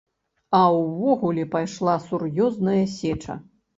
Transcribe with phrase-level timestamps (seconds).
[0.59, 3.37] А ўвогуле пайшла сур'ёзная сеча.